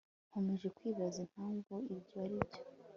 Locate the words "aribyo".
2.23-2.59